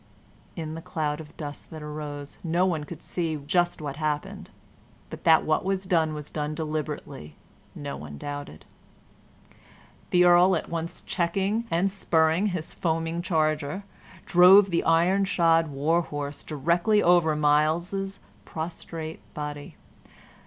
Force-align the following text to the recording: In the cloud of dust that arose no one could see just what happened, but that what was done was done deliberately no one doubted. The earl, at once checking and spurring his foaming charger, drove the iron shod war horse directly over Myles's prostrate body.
In 0.55 0.73
the 0.73 0.81
cloud 0.81 1.21
of 1.21 1.37
dust 1.37 1.69
that 1.69 1.83
arose 1.83 2.39
no 2.43 2.65
one 2.65 2.85
could 2.85 3.03
see 3.03 3.35
just 3.35 3.79
what 3.83 3.97
happened, 3.97 4.49
but 5.11 5.25
that 5.25 5.45
what 5.45 5.63
was 5.63 5.83
done 5.85 6.15
was 6.15 6.31
done 6.31 6.55
deliberately 6.55 7.35
no 7.75 7.95
one 7.97 8.17
doubted. 8.17 8.65
The 10.09 10.25
earl, 10.25 10.55
at 10.55 10.69
once 10.69 11.01
checking 11.01 11.65
and 11.69 11.91
spurring 11.91 12.47
his 12.47 12.73
foaming 12.73 13.21
charger, 13.21 13.83
drove 14.25 14.71
the 14.71 14.83
iron 14.85 15.23
shod 15.25 15.67
war 15.67 16.01
horse 16.01 16.43
directly 16.43 17.03
over 17.03 17.35
Myles's 17.35 18.19
prostrate 18.43 19.19
body. 19.35 19.75